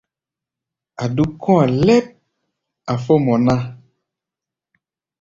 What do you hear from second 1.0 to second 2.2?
A̧ dúk kɔ̧́-a̧ lɛ́p,